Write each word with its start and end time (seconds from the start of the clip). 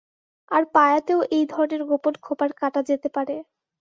আর 0.51 0.63
পায়াতেও 0.73 1.19
এই 1.31 1.45
ধরনের 1.45 1.81
গোপন 1.89 2.13
খোপার 2.21 2.49
কাটা 2.59 2.81
যেতে 2.89 3.09
পারে। 3.15 3.35